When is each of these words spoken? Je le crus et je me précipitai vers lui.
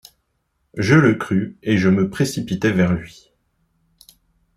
Je 0.79 0.95
le 0.95 1.13
crus 1.13 1.57
et 1.61 1.77
je 1.77 1.87
me 1.87 2.09
précipitai 2.09 2.71
vers 2.71 2.91
lui. 2.91 3.31